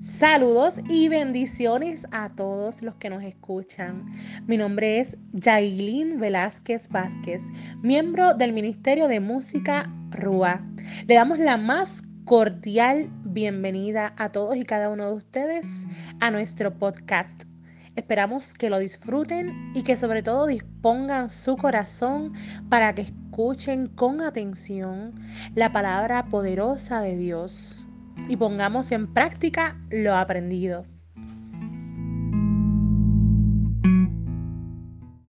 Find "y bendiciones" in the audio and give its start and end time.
0.88-2.06